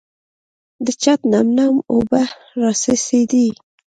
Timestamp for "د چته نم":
0.85-1.47